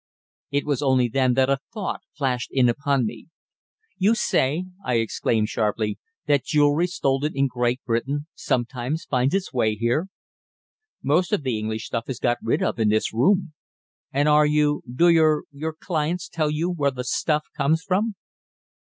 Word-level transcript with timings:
It 0.49 0.65
was 0.65 0.81
only 0.81 1.07
then 1.09 1.35
that 1.35 1.47
a 1.51 1.59
thought 1.71 2.01
flashed 2.17 2.49
in 2.51 2.69
upon 2.69 3.05
me. 3.05 3.27
"You 3.99 4.15
say," 4.15 4.65
I 4.83 4.95
exclaimed 4.95 5.49
sharply, 5.49 5.99
"that 6.25 6.43
jewellery 6.43 6.87
stolen 6.87 7.37
in 7.37 7.45
Great 7.45 7.83
Britain 7.85 8.25
sometimes 8.33 9.05
finds 9.05 9.35
its 9.35 9.53
way 9.53 9.75
here?" 9.75 10.07
"Most 11.03 11.31
of 11.31 11.43
the 11.43 11.59
English 11.59 11.85
stuff 11.85 12.05
is 12.09 12.17
got 12.17 12.39
rid 12.41 12.63
of 12.63 12.79
in 12.79 12.89
this 12.89 13.13
room." 13.13 13.53
"And 14.11 14.27
are 14.27 14.47
you 14.47 14.81
do 14.91 15.07
your 15.07 15.43
your 15.51 15.73
'clients' 15.79 16.29
tell 16.29 16.49
you 16.49 16.71
where 16.71 16.89
the 16.89 17.03
'stuff' 17.03 17.45
comes 17.55 17.83
from?" 17.83 18.15